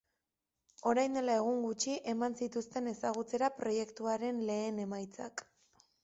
Orain 0.91 1.17
dela 1.17 1.33
egun 1.41 1.59
gutxi 1.65 1.91
eman 2.13 2.37
zituzten 2.45 2.91
ezagutzera 2.91 3.49
proiektuaren 3.59 4.39
lehen 4.47 4.81
emaitzak. 4.85 5.45